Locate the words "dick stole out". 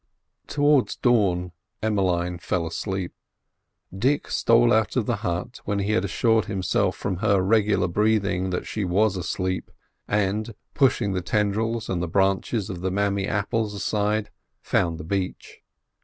3.95-4.95